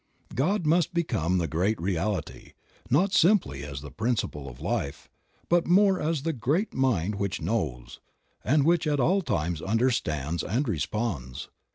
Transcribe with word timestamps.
God 0.33 0.65
must 0.65 0.95
oecome 0.95 1.37
the 1.37 1.47
great 1.47 1.79
reality, 1.79 2.53
not 2.89 3.13
simply 3.13 3.63
as 3.63 3.81
the 3.81 3.91
principle 3.91 4.49
of 4.49 4.59
life, 4.59 5.07
but 5.47 5.67
more 5.67 6.01
as 6.01 6.23
the 6.23 6.33
great 6.33 6.73
Mind 6.73 7.13
which 7.13 7.39
knows, 7.39 7.99
and 8.43 8.65
which 8.65 8.87
at 8.87 8.99
all 8.99 9.21
times 9.21 9.61
under 9.61 9.91
stands 9.91 10.41
and 10.41 10.67
responds. 10.67 11.49